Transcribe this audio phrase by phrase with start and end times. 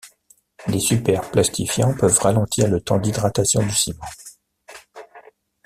[0.65, 4.03] Les superplastifiants peuvent ralentir le temps d’hydratation du ciment.